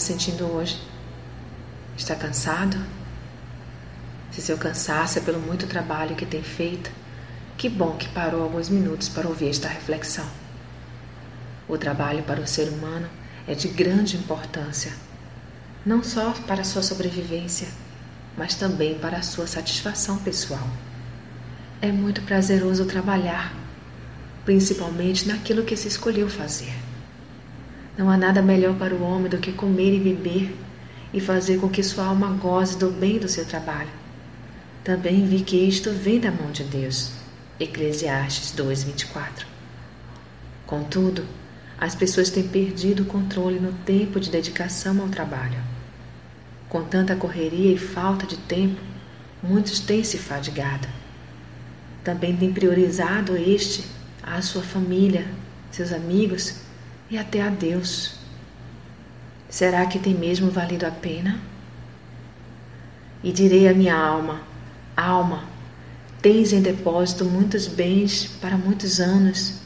[0.00, 0.80] sentindo hoje?
[1.96, 2.76] Está cansado?
[4.30, 6.90] Se seu cansaço é pelo muito trabalho que tem feito,
[7.56, 10.26] que bom que parou alguns minutos para ouvir esta reflexão.
[11.68, 13.08] O trabalho para o ser humano
[13.48, 14.92] é de grande importância,
[15.84, 17.68] não só para a sua sobrevivência,
[18.36, 20.68] mas também para a sua satisfação pessoal.
[21.80, 23.54] É muito prazeroso trabalhar,
[24.44, 26.74] principalmente naquilo que se escolheu fazer.
[27.96, 30.54] Não há nada melhor para o homem do que comer e beber
[31.14, 33.88] e fazer com que sua alma goze do bem do seu trabalho.
[34.84, 37.12] Também vi que isto vem da mão de Deus.
[37.58, 39.46] Eclesiastes 2:24.
[40.66, 41.24] Contudo,
[41.78, 45.58] as pessoas têm perdido o controle no tempo de dedicação ao trabalho.
[46.68, 48.80] Com tanta correria e falta de tempo,
[49.42, 50.86] muitos têm se fadigado.
[52.04, 53.84] Também têm priorizado este
[54.22, 55.26] à sua família,
[55.70, 56.65] seus amigos
[57.10, 58.14] e até a Deus.
[59.48, 61.40] Será que tem mesmo valido a pena?
[63.22, 64.42] E direi à minha alma:
[64.96, 65.44] Alma,
[66.20, 69.60] tens em depósito muitos bens para muitos anos.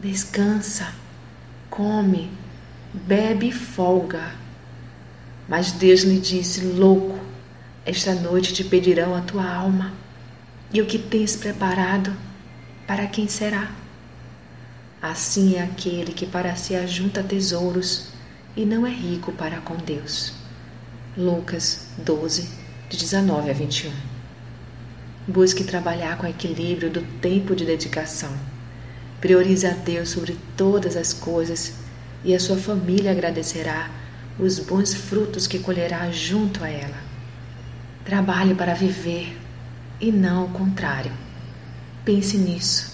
[0.00, 0.94] Descansa,
[1.68, 2.30] come,
[2.92, 4.32] bebe e folga.
[5.48, 7.18] Mas Deus lhe disse: Louco,
[7.84, 9.92] esta noite te pedirão a tua alma,
[10.72, 12.12] e o que tens preparado,
[12.86, 13.83] para quem será?
[15.04, 18.06] Assim é aquele que para si ajunta tesouros
[18.56, 20.32] e não é rico para com Deus.
[21.14, 22.48] Lucas 12,
[22.88, 23.92] de 19 a 21.
[25.28, 28.32] Busque trabalhar com equilíbrio do tempo de dedicação.
[29.20, 31.74] Priorize a Deus sobre todas as coisas
[32.24, 33.90] e a sua família agradecerá
[34.38, 36.96] os bons frutos que colherá junto a ela.
[38.06, 39.38] Trabalhe para viver
[40.00, 41.12] e não o contrário.
[42.06, 42.93] Pense nisso